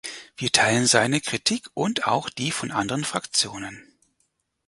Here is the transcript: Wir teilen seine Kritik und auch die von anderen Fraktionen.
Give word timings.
Wir 0.35 0.51
teilen 0.51 0.87
seine 0.87 1.21
Kritik 1.21 1.67
und 1.75 2.07
auch 2.07 2.31
die 2.31 2.49
von 2.49 2.71
anderen 2.71 3.03
Fraktionen. 3.03 3.83